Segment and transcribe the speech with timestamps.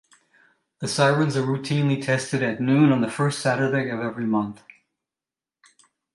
[0.79, 4.63] The sirens are routinely tested at noon on the first Saturday of every month.